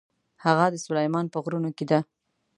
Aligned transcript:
هغه 0.43 0.65
د 0.69 0.75
سلیمان 0.85 1.25
په 1.33 1.37
غرونو 1.43 1.69
کې 1.77 1.85
ده. 1.91 1.99